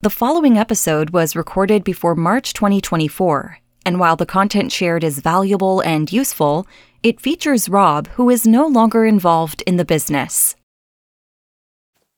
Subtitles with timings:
[0.00, 5.80] The following episode was recorded before March 2024, and while the content shared is valuable
[5.80, 6.68] and useful,
[7.02, 10.54] it features Rob, who is no longer involved in the business.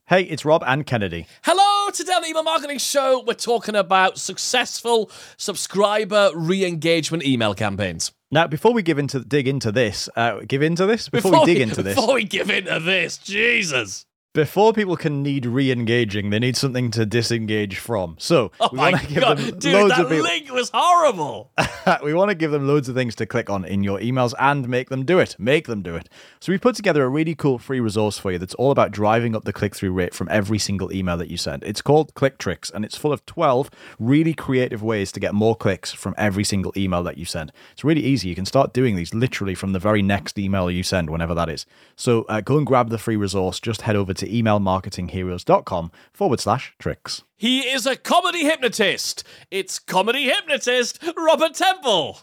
[0.08, 1.26] Hey, it's Rob and Kennedy.
[1.42, 8.12] Hello, today on the Email Marketing Show, we're talking about successful subscriber re-engagement email campaigns.
[8.30, 11.62] Now, before we give into dig into this, uh, give into this before, we dig
[11.62, 14.04] into this, Before we give into this, Jesus.
[14.32, 18.14] Before people can need re-engaging, they need something to disengage from.
[18.18, 20.22] So Oh we want to give god, them dude, loads that of people.
[20.24, 21.50] link was horrible.
[22.04, 24.68] we want to give them loads of things to click on in your emails and
[24.68, 25.34] make them do it.
[25.38, 26.08] Make them do it.
[26.38, 29.34] So we've put together a really cool free resource for you that's all about driving
[29.34, 31.64] up the click-through rate from every single email that you send.
[31.64, 35.56] It's called Click Tricks, and it's full of 12 really creative ways to get more
[35.56, 37.50] clicks from every single email that you send.
[37.72, 38.28] It's really easy.
[38.28, 41.48] You can start doing these literally from the very next email you send, whenever that
[41.48, 41.66] is.
[41.96, 43.58] So uh, go and grab the free resource.
[43.58, 47.22] Just head over to emailmarketingheroes.com forward slash tricks.
[47.36, 49.24] He is a comedy hypnotist.
[49.50, 52.20] It's comedy hypnotist Robert Temple.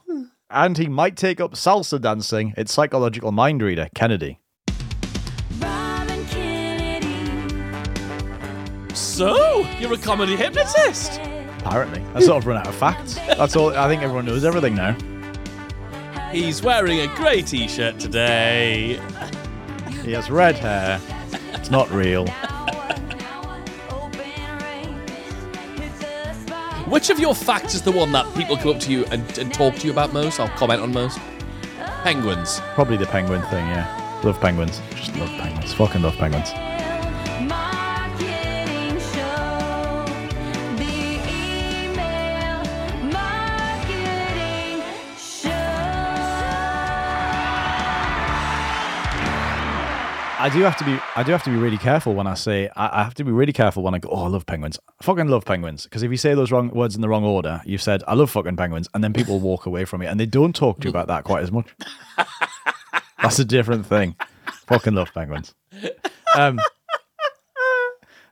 [0.50, 2.54] And he might take up salsa dancing.
[2.56, 4.40] It's psychological mind reader Kennedy.
[5.60, 7.08] Robin Kennedy.
[8.96, 11.20] So, you're a comedy hypnotist.
[11.60, 13.16] Apparently, I sort of run out of facts.
[13.16, 13.76] That's all.
[13.76, 14.96] I think everyone knows everything now.
[16.32, 19.00] He's wearing a grey t-shirt today.
[20.04, 21.02] He has red hair.
[21.68, 22.26] It's not real.
[26.88, 29.54] Which of your facts is the one that people come up to you and, and
[29.54, 31.20] talk to you about most or comment on most?
[32.04, 32.62] Penguins.
[32.74, 33.68] Probably the penguin thing.
[33.68, 34.80] Yeah, love penguins.
[34.92, 35.74] Just love penguins.
[35.74, 36.52] Fucking love penguins.
[50.40, 51.00] I do have to be.
[51.16, 52.70] I do have to be really careful when I say.
[52.76, 54.10] I, I have to be really careful when I go.
[54.10, 54.80] Oh, I love penguins.
[55.00, 55.84] I fucking love penguins.
[55.84, 58.30] Because if you say those wrong words in the wrong order, you've said I love
[58.30, 60.90] fucking penguins, and then people walk away from it, and they don't talk to you
[60.90, 61.74] about that quite as much.
[63.22, 64.16] That's a different thing.
[64.68, 65.54] Fucking love penguins.
[66.36, 66.60] Um.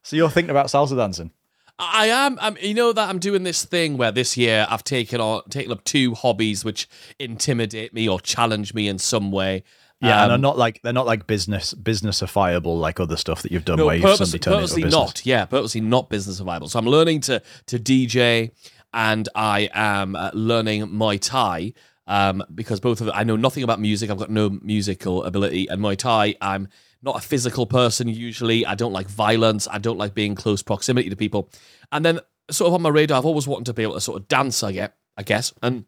[0.04, 1.32] So you're thinking about salsa dancing?
[1.80, 2.38] I am.
[2.40, 5.72] Um, you know that I'm doing this thing where this year I've taken on taken
[5.72, 6.88] up two hobbies which
[7.18, 9.64] intimidate me or challenge me in some way.
[10.06, 13.52] Yeah, and Um, they're not like they're not like business businessifiable like other stuff that
[13.52, 15.00] you've done no, where you've suddenly turned into purposely business.
[15.00, 15.26] not.
[15.26, 16.68] Yeah, purposely not business survival.
[16.68, 18.52] So I'm learning to to DJ,
[18.94, 21.74] and I am uh, learning Muay Thai.
[22.08, 24.12] Um, because both of I know nothing about music.
[24.12, 26.68] I've got no musical ability, and Muay Thai, I'm
[27.02, 28.64] not a physical person usually.
[28.66, 29.68] I don't like violence.
[29.70, 31.50] I don't like being close proximity to people.
[31.92, 32.20] And then,
[32.52, 34.62] sort of on my radar, I've always wanted to be able to sort of dance.
[34.62, 35.86] I get, I guess, and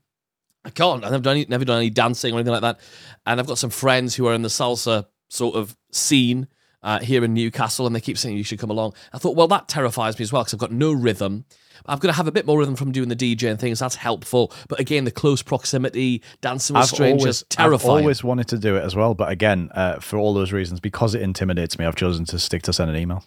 [0.66, 1.04] I can't.
[1.04, 2.80] I've never done any, never done any dancing or anything like that.
[3.26, 6.48] And I've got some friends who are in the salsa sort of scene
[6.84, 8.94] uh, here in Newcastle, and they keep saying you should come along.
[9.14, 11.46] I thought, well, that terrifies me as well because I've got no rhythm.
[11.86, 13.80] I'm going to have a bit more rhythm from doing the DJ and things.
[13.80, 14.52] That's helpful.
[14.68, 17.98] But again, the close proximity, dancing with strangers, always, terrifying.
[17.98, 20.80] I've always wanted to do it as well, but again, uh, for all those reasons,
[20.80, 23.26] because it intimidates me, I've chosen to stick to sending emails.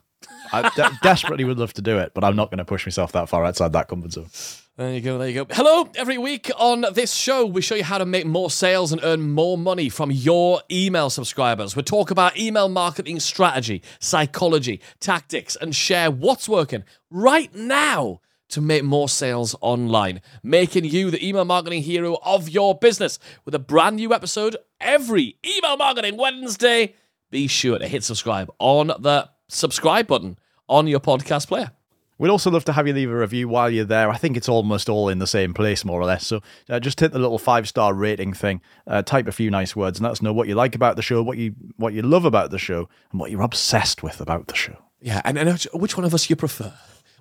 [0.52, 3.12] I de- desperately would love to do it, but I'm not going to push myself
[3.12, 4.28] that far outside that comfort zone.
[4.76, 5.54] There you go, there you go.
[5.54, 9.00] Hello, every week on this show, we show you how to make more sales and
[9.04, 11.76] earn more money from your email subscribers.
[11.76, 18.60] We talk about email marketing strategy, psychology, tactics, and share what's working right now to
[18.60, 23.58] make more sales online, making you the email marketing hero of your business with a
[23.60, 26.94] brand new episode every Email Marketing Wednesday.
[27.30, 30.36] Be sure to hit subscribe on the subscribe button
[30.68, 31.70] on your podcast player.
[32.18, 34.10] We'd also love to have you leave a review while you're there.
[34.10, 36.26] I think it's almost all in the same place, more or less.
[36.26, 39.74] So uh, just hit the little five star rating thing, uh, type a few nice
[39.74, 42.02] words, and let us know what you like about the show, what you what you
[42.02, 44.76] love about the show, and what you're obsessed with about the show.
[45.00, 46.74] Yeah, and, and which- which one of us you prefer?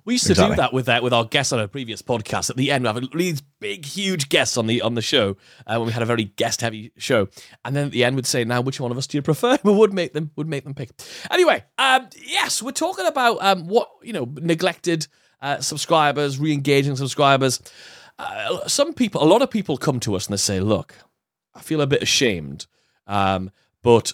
[0.04, 0.56] We used to Exactly.
[0.56, 2.50] do that with that with our guests on a previous podcast.
[2.50, 5.76] At the end, we have these big, huge guests on the on the show uh,
[5.76, 7.28] when we had a very guest heavy show,
[7.64, 9.58] and then at the end we'd say, "Now, which one of us do you prefer?"
[9.64, 10.90] We would make them would make them pick.
[11.30, 15.06] Anyway, um, yes, we're talking about um, what you know neglected
[15.42, 17.60] uh, subscribers, re-engaging subscribers.
[18.18, 20.94] Uh, some people, a lot of people come to us and they say, "Look,
[21.54, 22.66] I feel a bit ashamed,
[23.06, 23.50] um,
[23.82, 24.12] but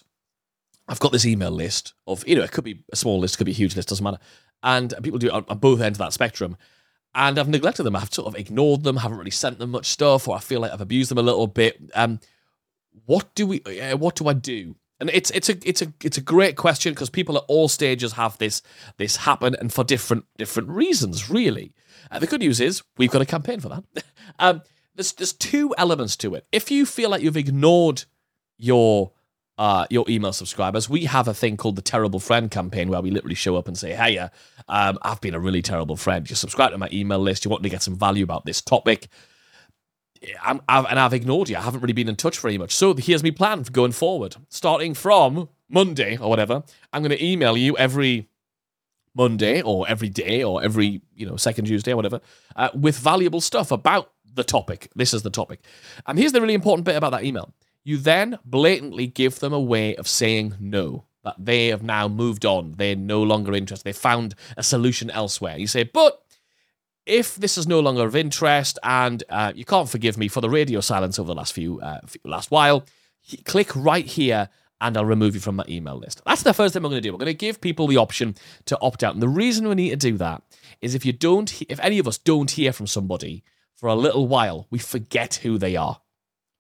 [0.89, 3.47] I've got this email list of, you know, it could be a small list, could
[3.47, 4.19] be a huge list, doesn't matter.
[4.63, 6.57] And people do it on, both ends of that spectrum.
[7.15, 7.97] And I've neglected them.
[7.97, 10.73] I've sort of ignored them, haven't really sent them much stuff, or I feel like
[10.73, 11.81] I've abused them a little bit.
[11.95, 12.21] Um,
[13.07, 13.63] what do we?
[13.63, 14.77] Uh, what do I do?
[14.99, 18.13] And it's it's a it's a it's a great question because people at all stages
[18.13, 18.63] have this
[18.97, 21.31] this happen and for different different reasons.
[21.31, 21.75] Really,
[22.11, 23.85] uh, the good news is we've got a campaign for that.
[24.39, 24.63] um,
[24.95, 26.47] there's there's two elements to it.
[26.51, 28.05] If you feel like you've ignored
[28.57, 29.13] your
[29.59, 30.89] uh, your email subscribers.
[30.89, 33.77] We have a thing called the Terrible Friend campaign where we literally show up and
[33.77, 34.29] say, Hey, uh,
[34.69, 36.29] um, I've been a really terrible friend.
[36.29, 37.45] You subscribe to my email list.
[37.45, 39.09] You want to get some value about this topic.
[40.43, 41.57] I'm, I've, and I've ignored you.
[41.57, 42.75] I haven't really been in touch very much.
[42.75, 44.37] So here's my plan for going forward.
[44.49, 46.63] Starting from Monday or whatever,
[46.93, 48.29] I'm going to email you every
[49.15, 52.21] Monday or every day or every you know second Tuesday or whatever
[52.55, 54.91] uh, with valuable stuff about the topic.
[54.95, 55.65] This is the topic.
[56.07, 57.55] And here's the really important bit about that email.
[57.87, 61.05] You then blatantly give them a way of saying no.
[61.23, 62.73] That they have now moved on.
[62.73, 63.85] They're no longer interested.
[63.85, 65.57] They found a solution elsewhere.
[65.57, 66.21] You say, but
[67.07, 70.51] if this is no longer of interest and uh, you can't forgive me for the
[70.51, 72.85] radio silence over the last few, uh, last while,
[73.45, 74.49] click right here
[74.81, 76.23] and I'll remove you from my email list.
[76.27, 77.13] That's the first thing we're going to do.
[77.13, 78.35] We're going to give people the option
[78.65, 79.15] to opt out.
[79.15, 80.43] And the reason we need to do that
[80.81, 83.45] is if you don't, if any of us don't hear from somebody
[83.77, 86.01] for a little while, we forget who they are,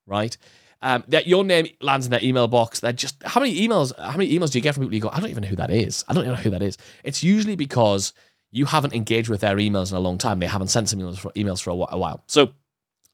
[0.06, 0.36] right?
[0.86, 2.78] Um, that your name lands in their email box.
[2.78, 3.92] They're just how many emails?
[3.98, 4.94] How many emails do you get from people?
[4.94, 6.04] You go, I don't even know who that is.
[6.06, 6.78] I don't even know who that is.
[7.02, 8.12] It's usually because
[8.52, 10.38] you haven't engaged with their emails in a long time.
[10.38, 12.22] They haven't sent some emails for, emails for a, while.
[12.28, 12.48] So I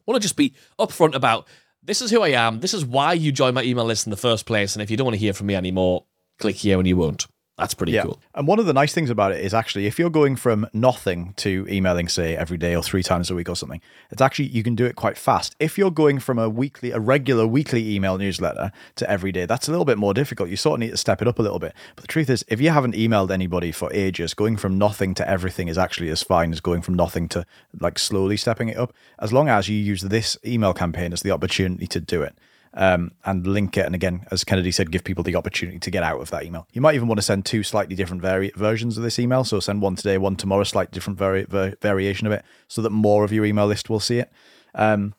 [0.05, 1.49] want to just be upfront about
[1.83, 2.61] this is who I am.
[2.61, 4.75] This is why you joined my email list in the first place.
[4.75, 6.05] And if you don't want to hear from me anymore,
[6.39, 7.27] click here and you won't.
[7.63, 8.03] That's pretty Yeah.
[8.03, 8.21] cool.
[8.35, 11.33] And one of the nice things about it is actually if you're going from nothing
[11.39, 13.81] to emailing, say, every day or three times a week or something,
[14.11, 15.55] it's actually you can do it quite fast.
[15.61, 19.69] If you're going from a weekly, a regular weekly email newsletter to every day, that's
[19.69, 20.49] a little bit more difficult.
[20.51, 21.73] You sort of need to step it up a little bit.
[21.97, 25.29] But the truth is, if you haven't emailed anybody for ages, going from nothing to
[25.29, 27.47] everything is actually as fine as going from nothing to
[27.81, 28.93] like slowly stepping it up.
[29.19, 32.35] As long as you use this email campaign as the opportunity to do it
[32.75, 33.87] um, and link it.
[33.87, 36.67] And again, as Kennedy said, give people the opportunity to get out of that email.
[36.73, 39.45] You might even want to send two slightly different vari- versions of this email.
[39.45, 42.91] So send one today, one tomorrow, slightly different vari- var- variation of it, so that
[42.91, 44.31] more of your email list will see it.
[44.75, 45.15] Um,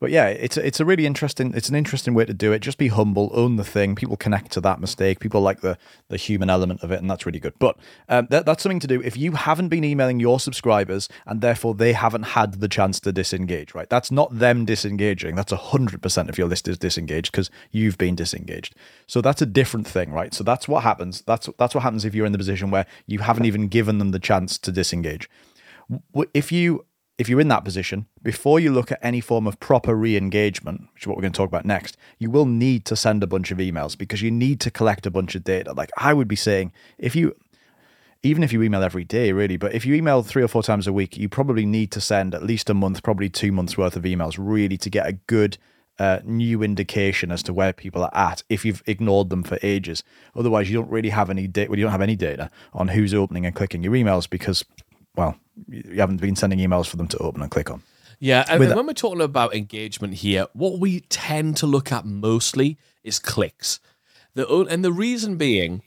[0.00, 2.60] but yeah, it's a, it's a really interesting it's an interesting way to do it.
[2.60, 3.94] Just be humble, own the thing.
[3.94, 5.18] People connect to that mistake.
[5.18, 5.76] People like the
[6.08, 7.54] the human element of it, and that's really good.
[7.58, 7.76] But
[8.08, 11.74] um, that, that's something to do if you haven't been emailing your subscribers, and therefore
[11.74, 13.74] they haven't had the chance to disengage.
[13.74, 13.90] Right?
[13.90, 15.34] That's not them disengaging.
[15.34, 18.74] That's hundred percent of your list is disengaged because you've been disengaged.
[19.06, 20.32] So that's a different thing, right?
[20.32, 21.22] So that's what happens.
[21.22, 24.12] That's that's what happens if you're in the position where you haven't even given them
[24.12, 25.28] the chance to disengage
[26.34, 26.84] if you
[27.18, 31.02] if you're in that position before you look at any form of proper re-engagement which
[31.02, 33.50] is what we're going to talk about next you will need to send a bunch
[33.50, 35.72] of emails because you need to collect a bunch of data.
[35.72, 37.34] Like i would be saying if you
[38.22, 40.86] even if you email every day really but if you email three or four times
[40.86, 43.96] a week you probably need to send at least a month probably two months worth
[43.96, 45.58] of emails really to get a good
[45.98, 50.04] uh, new indication as to where people are at if you've ignored them for ages.
[50.36, 53.12] Otherwise you don't really have any data well, you don't have any data on who's
[53.12, 54.64] opening and clicking your emails because
[55.18, 55.36] well
[55.68, 57.82] you haven't been sending emails for them to open and click on
[58.20, 62.04] Yeah, and With when we're talking about engagement here, what we tend to look at
[62.04, 63.80] mostly is clicks.
[64.34, 65.82] The and the reason being,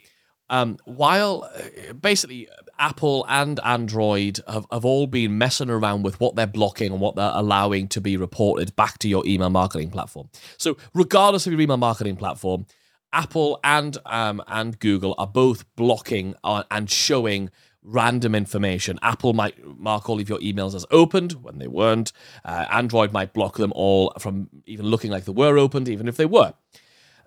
[0.49, 2.47] um, while uh, basically
[2.79, 7.15] Apple and Android have, have all been messing around with what they're blocking and what
[7.15, 10.29] they're allowing to be reported back to your email marketing platform.
[10.57, 12.65] So regardless of your email marketing platform,
[13.13, 17.49] Apple and um, and Google are both blocking uh, and showing
[17.83, 18.99] random information.
[19.01, 22.11] Apple might mark all of your emails as opened when they weren't.
[22.45, 26.17] Uh, Android might block them all from even looking like they were opened, even if
[26.17, 26.53] they were.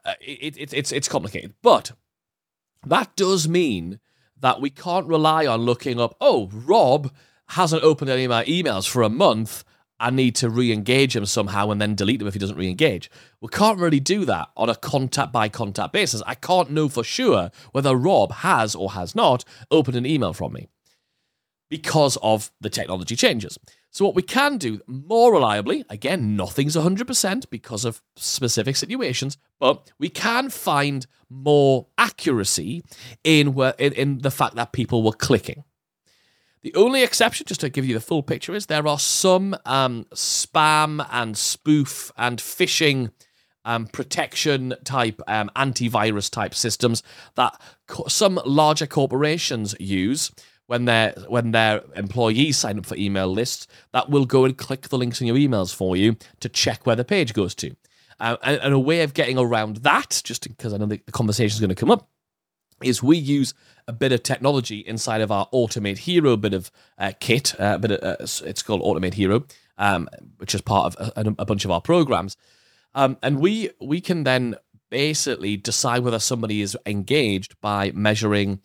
[0.05, 1.93] Uh, it, it, it's it's complicated, but
[2.85, 4.01] that does mean
[4.39, 6.17] that we can't rely on looking up.
[6.21, 7.13] Oh, Rob
[7.49, 9.65] hasn't opened any of my emails for a month.
[10.01, 13.11] I need to re-engage him somehow and then delete him if he doesn't re-engage.
[13.41, 16.23] We can't really do that on a contact by contact basis.
[16.27, 20.53] I can't know for sure whether Rob has or has not opened an email from
[20.53, 20.69] me
[21.71, 23.59] because of the technology changes.
[23.91, 29.93] So what we can do more reliably, again, nothing's 100% because of specific situations, but
[29.99, 32.83] we can find more accuracy
[33.23, 35.63] in in, in the fact that people were clicking.
[36.65, 40.07] The only exception, just to give you the full picture, is there are some um,
[40.15, 43.11] spam and spoof and phishing
[43.67, 47.03] um, protection type um, antivirus type systems
[47.35, 50.33] that co- some larger corporations use
[50.67, 54.89] when their when their employees sign up for email lists that will go and click
[54.89, 57.77] the links in your emails for you to check where the page goes to.
[58.21, 61.13] Uh, and, and a way of getting around that, just because I know the, the
[61.13, 62.09] conversation is going to come up,
[62.83, 63.53] is we use
[63.87, 67.55] a bit of technology inside of our Automate Hero bit of uh, kit.
[67.59, 69.45] Uh, uh, it's called Automate Hero,
[69.79, 72.37] um, which is part of a, a bunch of our programs.
[72.95, 74.57] Um, and we we can then
[74.91, 78.61] basically decide whether somebody is engaged by measuring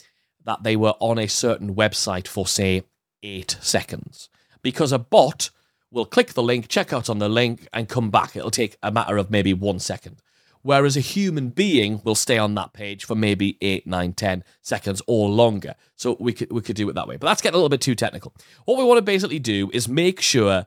[0.45, 2.83] that they were on a certain website for say
[3.23, 4.29] eight seconds,
[4.61, 5.49] because a bot
[5.91, 8.35] will click the link, check out on the link, and come back.
[8.35, 10.21] It'll take a matter of maybe one second.
[10.61, 15.01] Whereas a human being will stay on that page for maybe eight, nine, ten seconds
[15.07, 15.75] or longer.
[15.95, 17.17] So we could we could do it that way.
[17.17, 18.33] But that's getting a little bit too technical.
[18.65, 20.65] What we want to basically do is make sure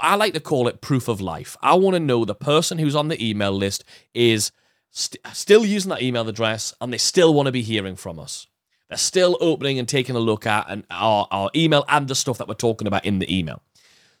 [0.00, 1.56] I like to call it proof of life.
[1.62, 4.52] I want to know the person who's on the email list is
[4.90, 8.46] st- still using that email address and they still want to be hearing from us.
[8.88, 12.38] They're still opening and taking a look at and our, our email and the stuff
[12.38, 13.62] that we're talking about in the email.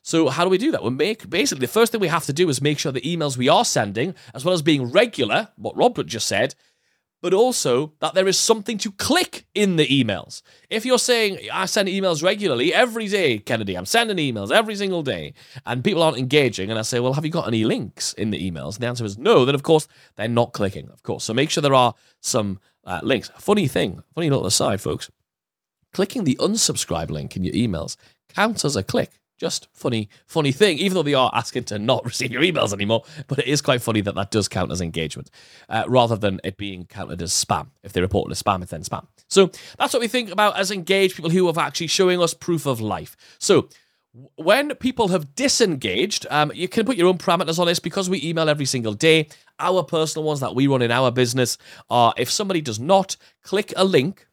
[0.02, 0.82] So how do we do that?
[0.82, 3.36] We make basically the first thing we have to do is make sure the emails
[3.36, 6.54] we are sending, as well as being regular, what Robert just said,
[7.22, 10.40] but also that there is something to click in the emails.
[10.70, 15.02] If you're saying I send emails regularly every day, Kennedy, I'm sending emails every single
[15.02, 15.34] day,
[15.66, 18.50] and people aren't engaging, and I say, well, have you got any links in the
[18.50, 18.76] emails?
[18.76, 19.44] And the answer is no.
[19.44, 20.88] Then of course they're not clicking.
[20.90, 23.30] Of course, so make sure there are some uh, links.
[23.38, 25.10] Funny thing, funny little aside, folks.
[25.92, 27.96] Clicking the unsubscribe link in your emails
[28.28, 29.10] counts as a click.
[29.40, 30.76] Just funny, funny thing.
[30.76, 33.80] Even though they are asking to not receive your emails anymore, but it is quite
[33.80, 35.30] funny that that does count as engagement,
[35.70, 37.68] uh, rather than it being counted as spam.
[37.82, 39.06] If they report it as spam, it's then spam.
[39.28, 42.66] So that's what we think about as engaged people who have actually showing us proof
[42.66, 43.16] of life.
[43.38, 43.70] So
[44.34, 48.20] when people have disengaged, um, you can put your own parameters on this because we
[48.22, 49.28] email every single day.
[49.58, 51.56] Our personal ones that we run in our business
[51.88, 54.26] are if somebody does not click a link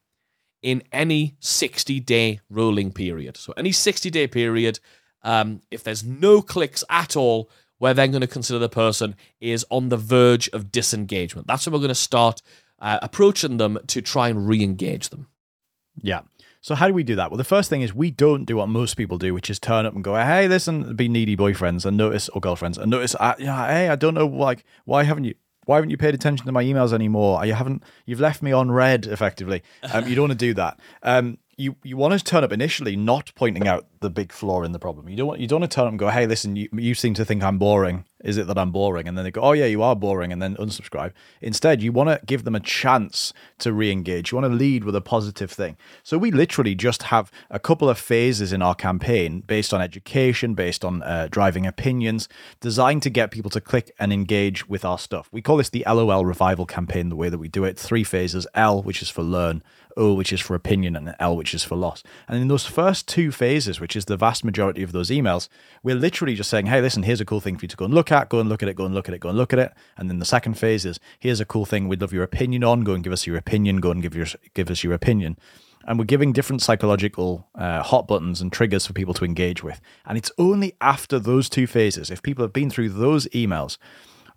[0.61, 3.37] in any 60 day rolling period.
[3.37, 4.79] So, any 60 day period,
[5.27, 9.65] um, if there's no clicks at all, we're then going to consider the person is
[9.69, 11.47] on the verge of disengagement.
[11.47, 12.41] That's when we're going to start
[12.79, 15.27] uh, approaching them to try and re engage them.
[16.01, 16.21] Yeah.
[16.61, 17.29] So how do we do that?
[17.29, 19.85] Well, the first thing is we don't do what most people do, which is turn
[19.85, 23.35] up and go, "Hey, listen, be needy boyfriends and notice or girlfriends and notice, uh,
[23.37, 26.53] yeah, hey, I don't know, like, why haven't you?" Why haven't you paid attention to
[26.53, 27.45] my emails anymore?
[27.45, 27.83] You haven't.
[28.05, 29.63] You've left me on read, effectively.
[29.91, 30.79] Um, you don't want to do that.
[31.03, 34.73] Um, you you want to turn up initially, not pointing out the big flaw in
[34.73, 35.09] the problem.
[35.09, 36.93] You don't want you don't want to turn up and go, "Hey, listen, you, you
[36.93, 38.05] seem to think I'm boring.
[38.23, 40.39] Is it that I'm boring?" And then they go, "Oh yeah, you are boring," and
[40.39, 41.13] then unsubscribe.
[41.41, 44.31] Instead, you want to give them a chance to re-engage.
[44.31, 45.77] You want to lead with a positive thing.
[46.03, 50.53] So we literally just have a couple of phases in our campaign based on education,
[50.53, 54.99] based on uh, driving opinions, designed to get people to click and engage with our
[54.99, 55.27] stuff.
[55.31, 57.09] We call this the LOL revival campaign.
[57.09, 59.63] The way that we do it, three phases: L, which is for learn.
[59.97, 62.03] O, which is for opinion, and L, which is for loss.
[62.27, 65.49] And in those first two phases, which is the vast majority of those emails,
[65.83, 67.93] we're literally just saying, hey, listen, here's a cool thing for you to go and
[67.93, 69.51] look at, go and look at it, go and look at it, go and look
[69.51, 69.73] at it.
[69.97, 72.83] And then the second phase is, here's a cool thing we'd love your opinion on,
[72.83, 75.37] go and give us your opinion, go and give, your, give us your opinion.
[75.85, 79.79] And we're giving different psychological uh, hot buttons and triggers for people to engage with.
[80.05, 83.77] And it's only after those two phases, if people have been through those emails,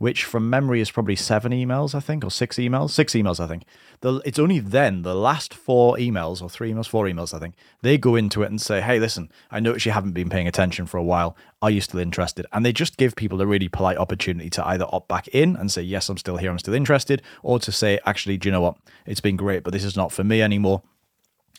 [0.01, 3.47] which from memory is probably seven emails, I think, or six emails, six emails, I
[3.47, 3.65] think.
[4.01, 7.55] The, it's only then the last four emails, or three emails, four emails, I think,
[7.83, 10.87] they go into it and say, "Hey, listen, I noticed you haven't been paying attention
[10.87, 11.37] for a while.
[11.61, 14.87] Are you still interested?" And they just give people a really polite opportunity to either
[14.91, 18.01] opt back in and say, "Yes, I'm still here, I'm still interested," or to say,
[18.07, 18.79] "Actually, do you know what?
[19.05, 20.81] It's been great, but this is not for me anymore."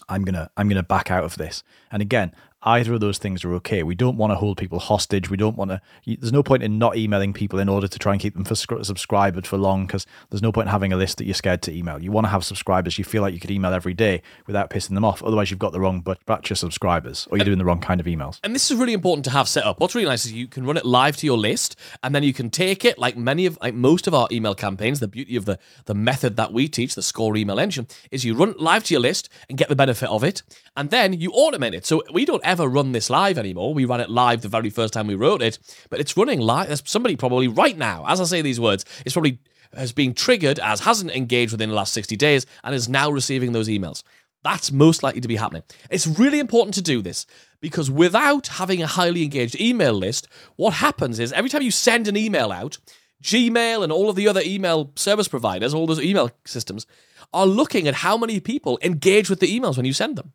[0.09, 1.63] I'm gonna I'm gonna back out of this.
[1.91, 2.33] And again,
[2.63, 3.83] either of those things are okay.
[3.83, 5.29] We don't want to hold people hostage.
[5.29, 5.81] We don't want to.
[6.05, 8.55] There's no point in not emailing people in order to try and keep them for
[8.55, 11.61] scr- subscribed for long because there's no point in having a list that you're scared
[11.63, 12.01] to email.
[12.01, 14.93] You want to have subscribers you feel like you could email every day without pissing
[14.93, 15.23] them off.
[15.23, 18.05] Otherwise, you've got the wrong batch of subscribers or you're doing the wrong kind of
[18.05, 18.39] emails.
[18.43, 19.79] And this is really important to have set up.
[19.79, 22.33] What's really nice is you can run it live to your list, and then you
[22.33, 24.99] can take it like many of like most of our email campaigns.
[24.99, 28.35] The beauty of the the method that we teach, the Score Email Engine, is you
[28.35, 30.43] run it live to your list and get the benefit of it,
[30.75, 31.85] and then you automate it.
[31.85, 33.73] So we don't ever run this live anymore.
[33.73, 35.57] We ran it live the very first time we wrote it,
[35.89, 36.67] but it's running live.
[36.67, 39.39] There's somebody probably right now, as I say these words, it's probably
[39.73, 43.53] has been triggered as hasn't engaged within the last 60 days and is now receiving
[43.53, 44.03] those emails.
[44.43, 45.63] That's most likely to be happening.
[45.89, 47.25] It's really important to do this
[47.61, 50.27] because without having a highly engaged email list,
[50.57, 52.79] what happens is every time you send an email out,
[53.23, 56.85] Gmail and all of the other email service providers, all those email systems,
[57.31, 60.33] are looking at how many people engage with the emails when you send them.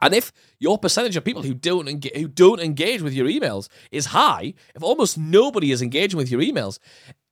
[0.00, 3.68] And if your percentage of people who don't engage, who don't engage with your emails
[3.90, 6.78] is high, if almost nobody is engaging with your emails,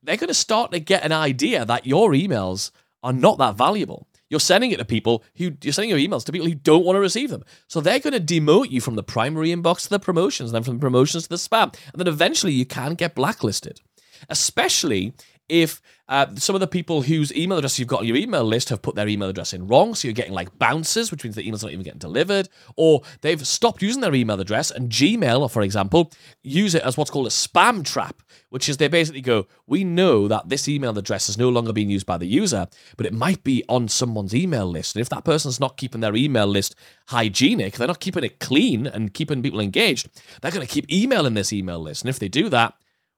[0.03, 2.71] they're going to start to get an idea that your emails
[3.03, 4.07] are not that valuable.
[4.31, 6.97] You're sending it to people who you're sending your emails to people who don't want
[6.97, 7.45] to receive them.
[7.69, 10.75] So they're going to demote you from the primary inbox to the promotions, then from
[10.75, 13.81] the promotions to the spam, and then eventually you can get blacklisted.
[14.29, 15.13] Especially
[15.49, 18.69] if uh, some of the people whose email address you've got on your email list
[18.69, 21.47] have put their email address in wrong, so you're getting like bounces, which means the
[21.47, 25.63] email's not even getting delivered, or they've stopped using their email address and Gmail, for
[25.63, 29.83] example, use it as what's called a spam trap, which is they basically go, we
[29.83, 32.67] know that this email address is no longer being used by the user,
[32.99, 34.97] but it might be on someone's email list.
[34.97, 36.75] And if that person's not keeping their email list
[37.09, 40.09] hygienic, they're not keeping it clean and keeping people engaged,
[40.43, 42.03] they're going to keep emailing this email list.
[42.03, 42.75] And if they do that,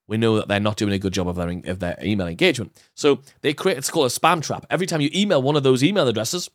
[0.09, 2.73] we know that they're not doing a good job of their, of their email engagement.
[2.95, 4.67] So they create, it's called a spam trap.
[4.71, 6.49] Every time you email one of those email addresses,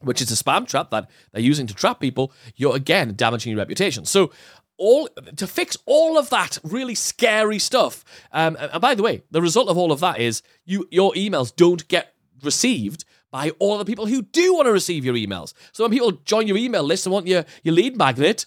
[0.00, 3.58] which is a spam trap that they're using to trap people, you're again damaging your
[3.58, 4.04] reputation.
[4.04, 4.32] So
[4.80, 8.02] all to fix all of that really scary stuff.
[8.32, 11.54] Um, and by the way, the result of all of that is you your emails
[11.54, 15.52] don't get received by all the people who do want to receive your emails.
[15.72, 18.46] So when people join your email list and want your your lead magnet,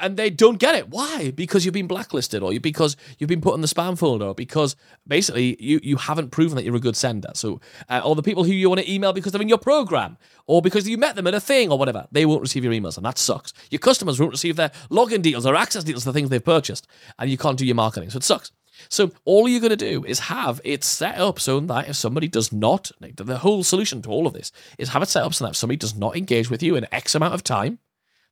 [0.00, 0.88] and they don't get it.
[0.88, 1.30] Why?
[1.30, 4.34] Because you've been blacklisted, or you because you've been put in the spam folder, or
[4.34, 4.76] because
[5.06, 7.30] basically you you haven't proven that you're a good sender.
[7.34, 10.16] So, uh, or the people who you want to email because they're in your program,
[10.46, 12.96] or because you met them at a thing, or whatever, they won't receive your emails,
[12.96, 13.52] and that sucks.
[13.70, 16.86] Your customers won't receive their login details or access details to the things they've purchased,
[17.18, 18.52] and you can't do your marketing, so it sucks.
[18.88, 22.28] So all you're going to do is have it set up so that if somebody
[22.28, 25.44] does not, the whole solution to all of this is have it set up so
[25.44, 27.78] that if somebody does not engage with you in X amount of time,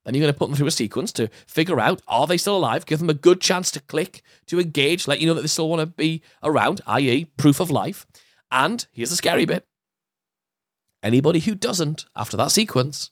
[0.04, 2.56] then you're going to put them through a sequence to figure out are they still
[2.56, 5.46] alive, give them a good chance to click, to engage, let you know that they
[5.48, 8.06] still want to be around, i.e., proof of life.
[8.50, 9.66] And here's the scary bit
[11.02, 13.10] anybody who doesn't, after that sequence,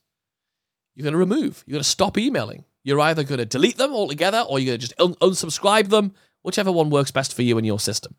[0.95, 2.65] you're going to remove, you're going to stop emailing.
[2.83, 6.15] You're either going to delete them altogether or you're going to just un- unsubscribe them,
[6.43, 8.17] whichever one works best for you and your system.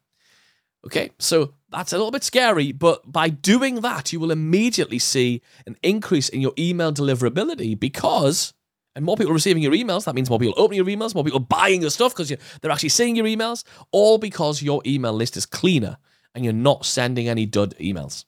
[0.85, 5.41] Okay, so that's a little bit scary, but by doing that, you will immediately see
[5.67, 8.53] an increase in your email deliverability because,
[8.95, 11.39] and more people receiving your emails, that means more people opening your emails, more people
[11.39, 15.45] buying your stuff because they're actually seeing your emails, all because your email list is
[15.45, 15.97] cleaner
[16.35, 18.25] and you're not sending any dud emails.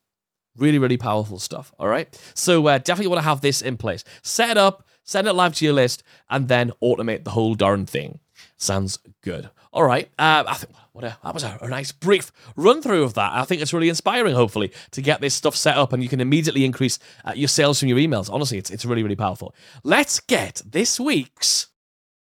[0.58, 1.74] Really, really powerful stuff.
[1.80, 2.18] All right.
[2.36, 4.04] So uh, definitely want to have this in place.
[4.22, 7.86] Set it up, send it live to your list, and then automate the whole darn
[7.86, 8.20] thing.
[8.58, 9.50] Sounds good.
[9.72, 10.10] All right.
[10.20, 13.34] Uh, I think what a, that was a, a nice brief run through of that.
[13.34, 14.36] I think it's really inspiring.
[14.36, 17.80] Hopefully, to get this stuff set up, and you can immediately increase uh, your sales
[17.80, 18.32] from your emails.
[18.32, 19.54] Honestly, it's it's really really powerful.
[19.84, 21.68] Let's get this week's.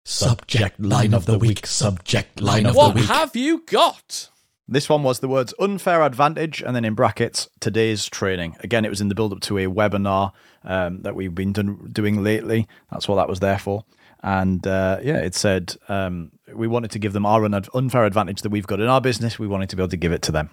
[0.05, 1.67] Subject line of the week.
[1.67, 3.09] Subject line of What the week.
[3.09, 4.29] What have you got?
[4.67, 8.55] This one was the words unfair advantage and then in brackets today's training.
[8.59, 10.31] Again, it was in the build up to a webinar
[10.63, 12.67] um, that we've been done, doing lately.
[12.91, 13.83] That's what that was there for.
[14.21, 18.49] And uh, yeah, it said um, we wanted to give them our unfair advantage that
[18.49, 19.39] we've got in our business.
[19.39, 20.49] We wanted to be able to give it to them.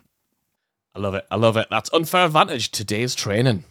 [0.95, 1.27] I love it.
[1.31, 1.67] I love it.
[1.71, 2.71] That's unfair advantage.
[2.71, 3.65] Today's training.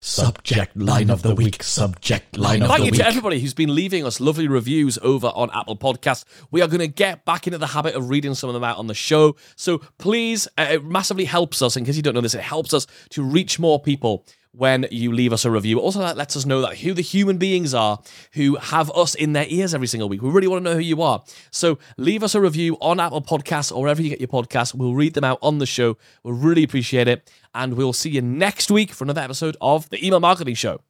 [0.00, 1.62] Subject line of the week.
[1.62, 5.50] Subject line of Thank you to everybody who's been leaving us lovely reviews over on
[5.54, 6.24] Apple Podcasts.
[6.50, 8.76] We are going to get back into the habit of reading some of them out
[8.76, 9.36] on the show.
[9.56, 11.76] So please, uh, it massively helps us.
[11.76, 15.12] In case you don't know this, it helps us to reach more people when you
[15.12, 15.80] leave us a review.
[15.80, 18.00] Also, that lets us know that who the human beings are
[18.34, 20.22] who have us in their ears every single week.
[20.22, 21.22] We really want to know who you are.
[21.50, 24.74] So leave us a review on Apple Podcasts or wherever you get your podcasts.
[24.74, 25.96] We'll read them out on the show.
[26.22, 27.30] We'll really appreciate it.
[27.54, 30.80] And we'll see you next week for another episode of the Email Marketing Show.